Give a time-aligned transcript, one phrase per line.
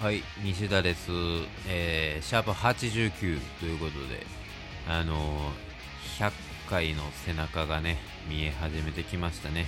[0.00, 1.10] はい西田です、
[1.66, 4.24] えー、シャープ89ということで、
[4.88, 6.32] あのー、100
[6.70, 7.96] 回の背中がね、
[8.28, 9.66] 見え始めてきましたね。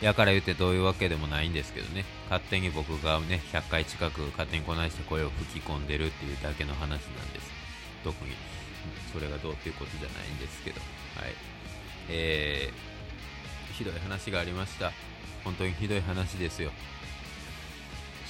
[0.00, 7.48] やから言ってどういうわけでもないんですけどね、勝手に僕がね、100回近く勝手にこないして声を吹き込んでるっていうだけの話なんです。
[8.02, 8.32] 特に、
[9.12, 10.80] それがどうっていうことじゃないんですけど、
[11.14, 11.32] はい。
[12.08, 14.90] えー、ひどい話がありました。
[15.44, 16.72] 本当にひどい話ですよ。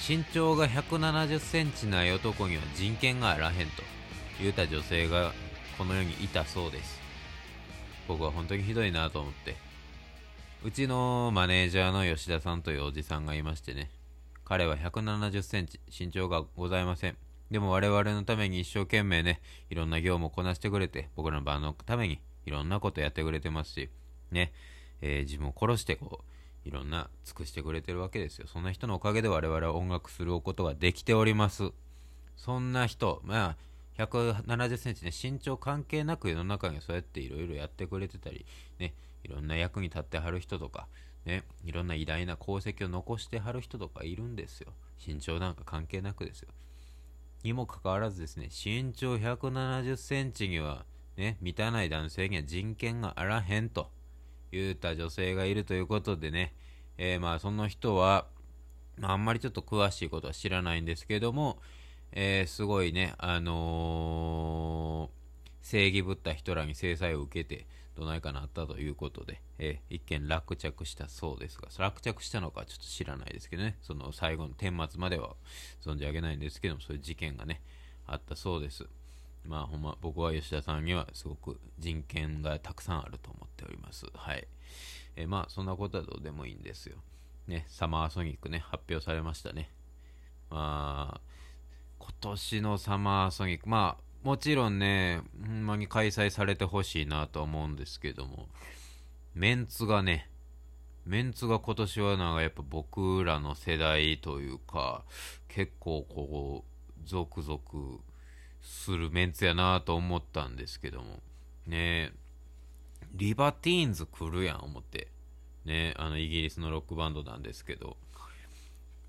[0.07, 3.83] 身長が170センチない男には人権があらへんと
[4.39, 5.33] 言うた女性が
[5.77, 7.01] この世にいたそうです。
[8.07, 9.57] 僕は本当にひどいなと思って。
[10.63, 13.91] うちのマネージャーの吉田さんというおじさんがいましてね。
[14.45, 17.17] 彼は170センチ身長がございません。
[17.51, 23.89] でも我々のために一生懸命ねいろんな業務をこなしてくれて僕らの場のためにいろんなことやってくれてますし
[24.31, 24.51] ね、
[25.01, 26.36] えー、自分を殺してこう
[26.67, 28.47] いろんな尽くしてくれてるわけですよ。
[28.47, 31.71] そんな人のおかげで我々は音楽することができております。
[32.35, 33.55] そんな人、ま
[33.97, 38.45] あ、170センチね、身長関係なく世の中にそうやっていろいろやってくれてたり、
[38.79, 38.93] ね、
[39.23, 40.87] いろんな役に立ってはる人とか、
[41.25, 44.73] ね、いろんな偉大な功績を残してはる人とかいるんですよ。
[45.05, 46.49] 身長なんか関係なくですよ。
[47.43, 53.89] にもかかわらずですね、身長170センチには、ね、満たない男性には人権があらへんと。
[54.51, 56.53] 言うた女性がいるということでね、
[56.97, 58.25] えー、まあその人は、
[58.97, 61.57] まあ、あんまりちょっと詳しいことは知らないんですけども、
[62.11, 67.65] えー、すごいね、あのー、正義ぶった人らに制裁を受けて、
[67.97, 75.35] どないかなったということで、えー、一見落着したそうですが、落着したのかちょっと知らないですけどね、その最後の顛末までは
[75.83, 77.61] 存じ上げないんですけども、そういう事件がね、
[78.05, 78.87] あったそうです。
[79.47, 84.05] まあほんま僕は吉田さんにはすごく人権がたくさんあると思っております。
[84.13, 84.47] はい。
[85.15, 86.97] えー、まあそんなことはどうでもいいんですよ。
[87.47, 89.71] ね、サマーソニックね、発表されましたね。
[90.49, 91.21] まあ、
[91.97, 98.49] 今年のサマーソニック、まあもちろんね、ほんまに開催されてほしいなと思うんですけども、
[99.33, 100.29] メンツがね、
[101.05, 105.05] メンツが今年はなんかやっぱ僕らの世代というか、
[105.47, 108.01] 結構こう、続々
[108.67, 111.21] するメンツやなと思ったんですけども、
[111.65, 112.11] ね
[113.13, 115.07] リバティーンズ来るやん思って、
[115.63, 117.95] ねあのイギリスのロックバンドなんですけど、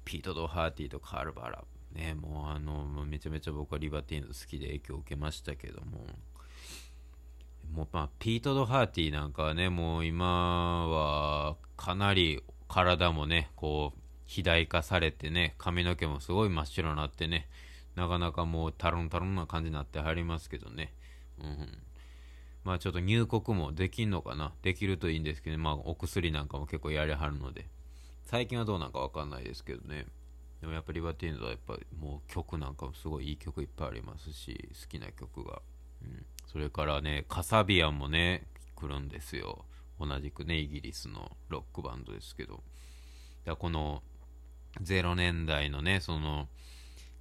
[0.04, 6.06] ピート・ド・ハーティーとカール・バラ、ねもうあの、めちゃめちゃ僕はリバティーンズ好きで影響を受けましたけども、
[7.74, 17.48] もうまあ、ピート・ド・ハーティーなんかはね、もう今はかなり体もね、こう、肥大化されてね、髪の毛もすごい真っ白になってね、
[17.98, 20.94] なかなかもうタロンタロンな感じになってはりますけどね。
[21.40, 21.78] うん。
[22.62, 24.52] まあちょっと入国もできんのかな。
[24.62, 27.66] できるといいんですけど、まあお薬なんかも結構やりはるので。
[28.22, 30.06] 最近はどうなんかわかんないですけどね。
[30.60, 35.60] でもやっぱりリバティーンズはやっぱもう曲なんかもすごいいい曲いっぱいありますし、好きな曲が。
[36.02, 36.24] うん。
[36.46, 39.64] それからね、カサビアンもね、来るんですよ。
[39.98, 42.62] 同じくね、イギリスのロックバンドですけど。
[43.44, 44.02] だこの
[44.82, 46.48] 0年代のね、その、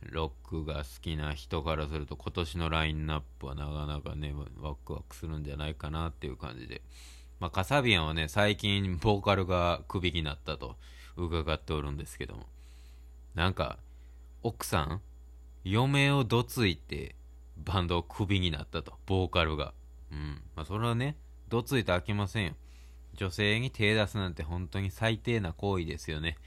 [0.02, 6.81] ロックが好きな人からすると今年のラインナップはなかなかね、ワクワクするんじゃないかなっていう感じで。
[7.40, 10.75] まあ、カサビアンはね、最近ボーカルがクビになったと
[11.16, 12.46] 伺っておるんですけども。
[13.36, 13.78] なんか、
[14.44, 15.02] 奥さん、
[15.63, 17.16] 嫁をどついて
[17.57, 19.74] バンドをクビになったと、ボーカルが。
[20.12, 20.41] うん。
[20.56, 21.18] まあ、それはね、
[21.50, 22.53] どついて飽きませんよ。
[23.16, 26.38] 女性に手出すなんて本当に最低な行為ですよね。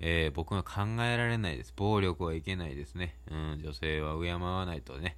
[0.00, 1.72] えー、僕が考えられないです。
[1.76, 3.16] 暴力はいけないですね。
[3.30, 5.16] うん、女性は敬わないとね、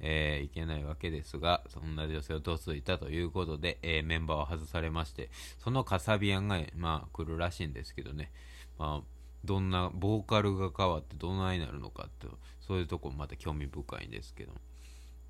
[0.00, 8.32] えー、いけないわけですが、そんな女性をどついたということで、えー、メンバーを外されまして、そのカサビアンが、まあ、来るらしいんですけどね、
[8.78, 12.26] まあ、どんな、ボーカルが変わってどないなるのかって、
[12.60, 14.52] そういうとこもまた興味深いんですけど。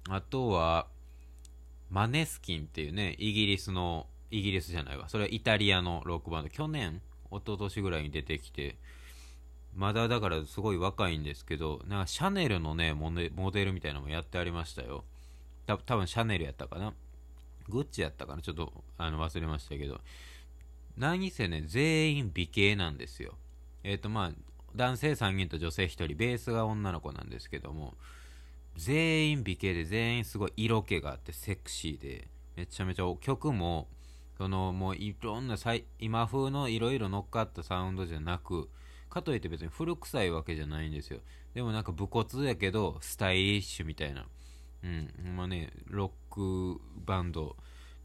[0.09, 0.87] あとは、
[1.91, 7.01] マネスキンっていうね、イギリスの、イギリスじゃないわ、それはイタリアのロックバンド、去年、
[7.31, 8.77] 一昨年ぐらいに出てきて、
[9.75, 13.11] まだだからすごい若いんですけど、なんかシャネルのね、モ
[13.51, 15.05] デルみたいなのもやってありましたよ。
[15.67, 16.95] た多分シャネルやったかな？
[17.69, 18.43] グッチやったかな？
[18.43, 20.01] ちょっとあの忘れましたけど。
[20.97, 23.35] 何せね、全員美形なんですよ。
[23.85, 24.33] えっ、ー、とまあ、
[24.75, 27.95] 男性3人と女性1人、ベースが女の子なんですけども、
[28.77, 33.89] 全員美形で全員すごい色気があってセクシーで、めちゃめちゃ曲も
[34.37, 35.57] そのもういろんな
[35.99, 38.69] 今風のいろいろ乗っかったサウンドじゃなく
[39.09, 41.21] かといって別に古臭いわけじゃないんですよ。
[41.55, 44.27] でもなんか武骨やけどスタイリッシュみたいな。
[44.83, 45.11] うん。
[45.37, 47.57] まあねロックバンド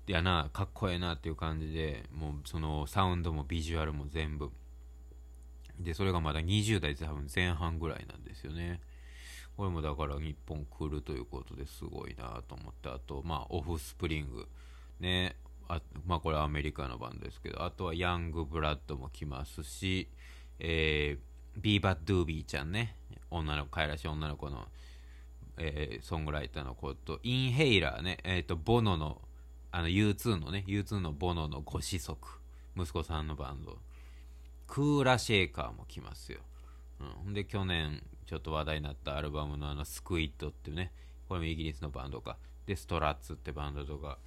[0.08, 4.52] やなかっこええなっていう感じでもうそのサウンドもビジュアルも全部。
[5.80, 8.80] でそれがまだ20代多分前半ぐらいなんですよね。
[9.58, 12.90] これもだから日本来るということですごいなと思って。
[12.90, 14.48] あとまあオフスプリング。
[15.00, 15.36] ね。
[15.68, 20.10] あまあこれはアメリカのバンドですけどあとはヤングブラッドも来ますし、
[20.60, 22.96] えー、ビーバッドゥービーちゃんね。
[23.30, 24.68] 女の子かいらしい女の子の、
[25.58, 29.22] えー、ソングライターの子とインヘイラーね、えーと、ボノの
[29.72, 30.66] あの U2 のね。
[30.68, 32.18] U2 のボノのご子息。
[32.76, 33.78] 息子さんのバンド。
[34.68, 36.40] クーラシェーカーも来ますよ、
[37.26, 40.94] うん、で去年ちょっと話題になったアルバムのあのスクイットっていうね。
[41.28, 42.38] これもイギリスのバンドか。
[42.66, 44.18] でストラッツってバンドとか。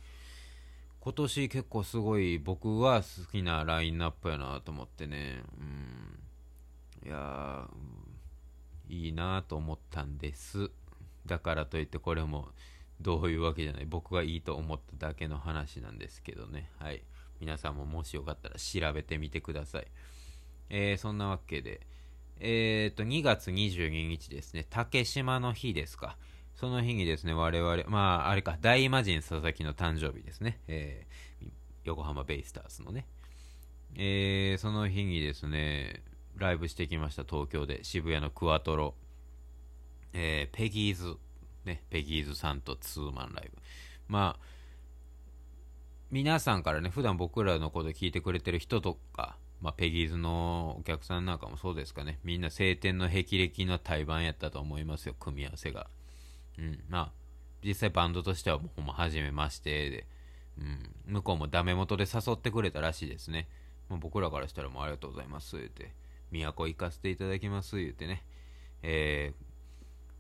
[1.05, 5.43] 今年結構すごい僕は好きなラインナップやなと思ってね、
[7.03, 7.69] うん、いや
[8.89, 10.71] いいなと思ったんです。
[11.27, 12.49] だからといってこれも
[13.03, 13.85] どういうわけじゃない。
[13.85, 16.71] 僕がいいと思っただけの話なんですけどね。
[16.79, 17.03] はい。
[17.39, 19.87] 皆さんももしよかったら調べてみてください。
[20.71, 21.87] えー、そんなわけで、
[22.41, 24.67] えっ、ー、と、2月22日ですね。
[24.71, 26.17] 竹島の日ですか。
[26.57, 30.61] その日にですね、我々、まあ、あれか、大魔神佐々木の誕生日ですね。
[30.69, 31.49] えー、
[31.85, 33.07] 横浜ベイスターズのね。
[33.97, 36.03] えー、その日にですね、
[36.37, 37.83] ライブしてきました、東京で。
[37.83, 38.95] 渋谷のクワトロ。
[40.13, 41.17] えー、ペギーズ、
[41.65, 43.61] ね、ペギーズさんとツーマンライブ。
[44.07, 44.45] まあ、
[46.11, 55.89] 皆さんからね、普段僕らのこと聞いてくれてる人とか、まあ、ペギーズのお客さんなんかもそうですかね、みんな晴天の霹靂の対バンやったと思いますよ、組み合わせが。
[56.59, 57.13] うん、まあ、
[57.65, 60.07] 実際バンドとしてはもう初めましてで、
[60.59, 63.49] うん、向こうもダメ元で誘ってくれたらしいですね。
[63.89, 65.93] もう僕らからしたらもうありがとうございます、言って、
[66.31, 68.25] 都行かせていただきます、言ってね。
[68.83, 69.45] えー、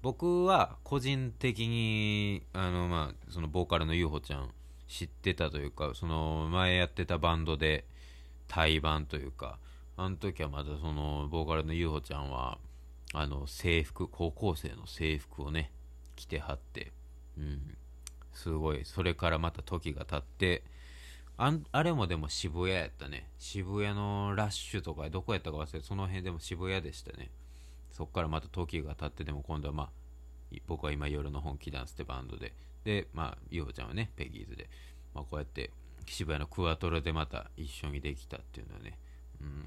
[0.03, 4.51] 僕は個人的に、あの、まあ、そのボーカルの UFO ちゃん
[4.89, 7.85] 知ってたというか、その前やってたバンドで
[8.49, 9.59] 対バンというか、
[9.97, 12.59] あの時はまだそのボーカルの UFO ちゃんは、
[13.13, 15.71] あの制服、高校生の制服をね、
[16.15, 16.93] 来てはって、
[17.39, 17.77] うん、
[18.33, 20.63] すごい、それからまた時が経って、
[21.37, 23.29] ああれもでも渋谷やったね。
[23.39, 27.31] 渋谷のラッシュとかどこやったか忘れて、その辺でも渋谷でしたね。
[27.91, 29.89] そっからまた時が経ってでも今度はまあ、
[30.67, 32.53] 僕は今夜の本気ダンスってバンドで、
[32.85, 34.69] で、まあ、ゆうちゃんはね、ペギーズで、
[35.15, 35.71] まあこうやって
[36.07, 38.99] 渋谷のクワトロでまた一緒にできたっていうのはね、
[39.41, 39.65] うん、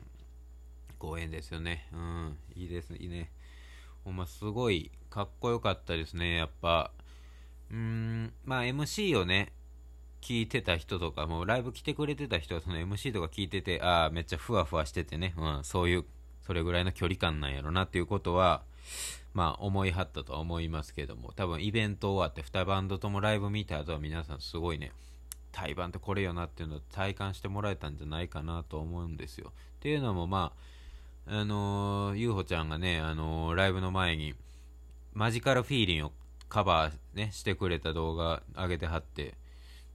[1.00, 1.88] ご縁ですよね。
[1.94, 3.32] うん、いいですね、いいね。
[4.08, 6.92] ほんますごいかっこよかったですね、やっぱ。
[7.70, 9.52] うーん、まあ MC をね、
[10.22, 16.06] 聞いてた人とか、もうライブ来てくれてた人はその MC とか聞いてて、ああ、めっちゃふわふわしててね、うん、そういう、
[16.46, 18.64] それぐらいの距離感なんやろなっていうことは、
[19.34, 24.94] まあ思いはったとは思いますけども、多分イベント終わって2バンドともライブ見た後は皆さんすごいね、
[25.52, 29.52] 対バンってこれよなっていうのを体感してもらえたんじゃないかなと思うんですよ。
[29.80, 30.77] っていうのもまあ、
[31.30, 34.34] あのー、ゆうほちゃんがね、あのー、ライブの前に、
[35.14, 36.14] マジカルフィーリンを
[36.48, 39.36] カバー、ね、してくれた動画上げてはって、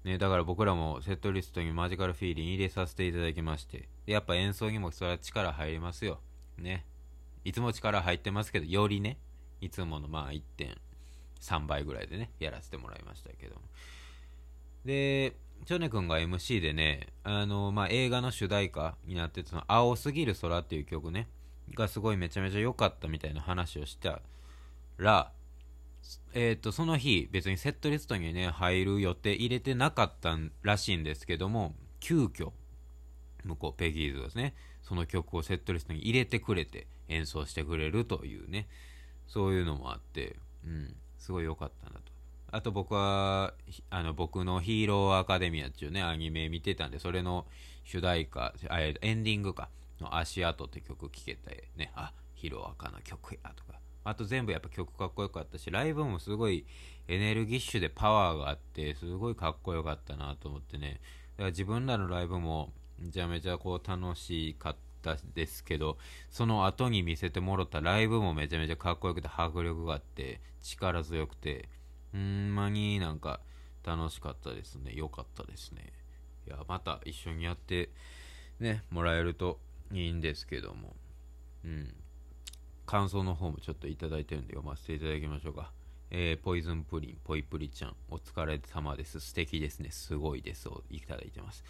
[0.05, 6.21] ね、だから僕らもセットリストにマジカルフィーリン入れさせていただきまして、やっぱ演奏にもそれは力入りますよ。
[6.59, 6.85] ね。
[7.45, 9.16] いつも力入ってますけど、よりね、
[9.62, 13.56] いつものまあ1.3倍ぐらいでね、やらせてもらいましたけど。
[14.85, 21.28] で、チョネ君が MC でね、あの、まあ、映画の主題歌になってたの、青すぎる空っていう曲ね、
[21.75, 24.21] がすごいめちゃめちゃ良かったみたいな話をした
[24.97, 25.33] ら、
[26.35, 32.50] えっ、ー、と、その日、別にセットリストにね、入る予定入れてなかったらしいんですけども、急遽、
[33.45, 38.69] 向こう、ペギーズですね、その曲をセットリストに入れてくれて演奏してくれるというね、
[39.28, 42.12] そういうのもあって、うん、すごい良かったなと。
[42.52, 43.54] あと僕は、
[43.90, 47.47] あの、僕のヒーローアカデミアっていうね、アニメ見てたんで、それの
[47.82, 49.71] 主題歌、エンディングか、
[50.02, 53.80] の足跡って曲聴けて、ね、あ、ヒーローアカの曲やとか。
[54.04, 56.66] あと全部やっぱ曲かっこよかったし、ライブもすごい
[57.09, 61.00] エネルギッシュでパワーがあって、すごいかっこよかったなと思ってね。
[61.37, 65.99] だから自分らのライブもめちゃめちゃこう楽しかったですけど、
[66.30, 71.68] その後に見せてもろたライブもめちゃめちゃかっこよくて迫力があって、力強くて、
[72.19, 73.40] んまになんか
[73.85, 74.92] 楽しかったですね。
[74.95, 75.92] 良かったですね。
[76.47, 77.90] いや、また一緒にやって
[78.61, 79.61] ね、もらえると
[79.92, 80.97] いいんですけども。
[81.64, 81.95] うん。
[82.87, 85.73] 感想の方もちょっといただいてるんで読ませていただきましょうか。
[86.11, 89.19] えー、ポイズンプリン、ポイプリちゃん、お疲れ様です。
[89.21, 89.90] 素敵ですね。
[89.90, 90.69] すごいです。
[90.69, 91.64] をいただいてます。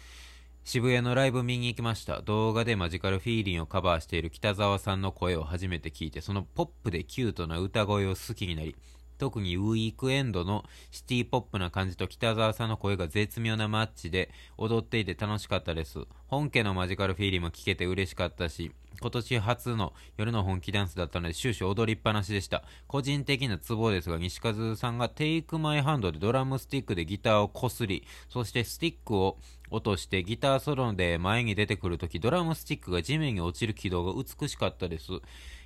[0.65, 2.21] 渋谷のライブ見に行きました。
[2.21, 8.75] 動画でマジカルフィーリンをカバーしている北沢さんの声を初めて聞いて、そのポップでキュートな歌声を好きになり、
[9.17, 15.99] 特にウィークエンドのシティポップな感じと北沢さんの声が絶妙なマッチで踊っていて楽しかったです。
[16.27, 22.63] 本家のマジカルフィーリーも聞けて嬉しかったし、今年初の夜の本気ダンスだったので終始踊りっぱなしでした。
[22.87, 29.37] 個人的なツボですが、西和さんがテイクマイハンドでドラムスティックでギターをこすり、そしてスティックを
[29.71, 35.11] 落としてギターソロで前に出てくるとき、ドラムスティックが地面に落ちる軌道が美しかったです。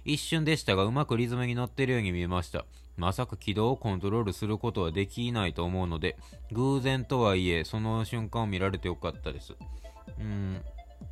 [0.05, 2.65] 一瞬でしたが、うまくリズムに乗っているように見えました。
[2.97, 6.17] まさか軌道をコントロールすることはできないと思うので、
[6.51, 9.55] 偶然とはいえ、その瞬間を見られてよかったです。
[10.19, 10.61] うん、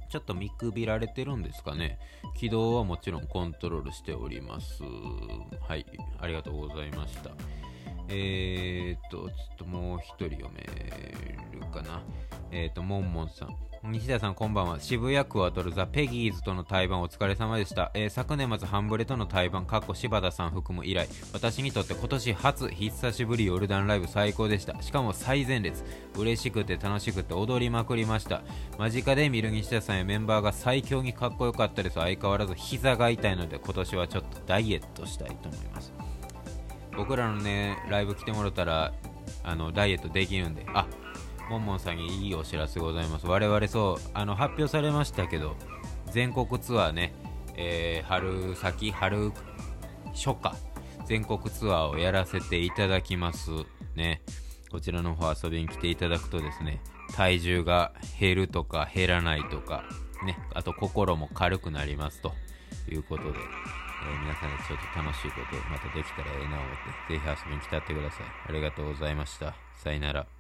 [0.10, 2.00] ちょっと見くびられてるんですかね。
[2.36, 4.82] 軌道はもちろんコントロールしております。
[5.62, 5.86] はい、
[6.20, 7.30] ありがとうございました。
[8.08, 10.62] えー、っと、ちょっともう一人読め
[11.52, 12.02] るかな。
[12.52, 13.56] えー、っと、もんもんさん。
[13.92, 14.80] 西田さんこんばんは。
[14.80, 24.82] 渋谷区を取るザ・ペギーズとの対バンお疲れ様でした、えー、昨年末ハンブレとの対バンかっこ柴田さん含む以来私にとって今年初久しぶりヨルダンライブ最高でした。
[24.82, 25.84] しかも最前列。
[26.18, 28.42] 嬉しくて楽しくて踊りまくりました。
[28.80, 32.00] 間近で見る西田さんやメンバーが最強にかっこよかったです。
[32.00, 35.94] 相変わらず膝が痛いので今年はちょっとダイエットしたいと思います。
[36.98, 38.94] 僕らのねライブ来てもらったら
[39.44, 40.88] あのダイエットできるんであ
[41.50, 43.28] もんもんさんにいいお知らせございます。
[43.28, 45.56] 我々そう、あの、発表されましたけど、
[46.12, 47.14] 全国ツアーね、
[47.56, 49.32] えー、春先、春
[50.14, 50.56] 初夏、
[51.06, 53.52] 全国ツアーをやらせていただきます
[53.96, 54.22] ね。
[54.72, 56.82] こちらの方遊びに来ていただくとですね、
[57.14, 59.84] 体重が減るとか減らないとか、
[60.26, 62.34] ね、あと心も軽くなりますと
[62.90, 63.38] いうことで、
[64.12, 68.28] え、皆さんでちょっと楽しいことまたできたらええな思って、ぜひ遊びに来たってください。
[68.50, 69.56] ありがとうございました。
[69.74, 70.35] さよなら。